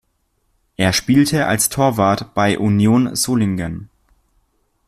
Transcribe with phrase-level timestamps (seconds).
[0.77, 3.91] Er spielte als Torwart bei Union Solingen.